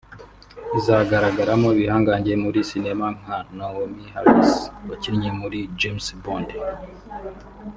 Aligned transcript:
izagaragaramo 0.77 1.67
ibihangange 1.75 2.33
muri 2.43 2.59
sinema 2.69 3.05
nka 3.19 3.37
Naomi 3.57 4.03
Harris 4.13 4.51
wakinnye 4.87 5.29
muri 5.39 5.59
’James 5.79 6.07
Bond 6.21 6.49